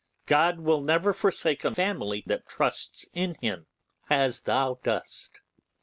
God 0.25 0.61
will 0.61 0.81
never 0.81 1.13
forsake 1.13 1.63
a 1.63 1.75
family 1.75 2.23
that 2.25 2.47
trust 2.47 3.07
in 3.13 3.35
Him 3.39 3.67
as 4.09 4.41
thou 4.41 4.79
dost. 4.81 5.43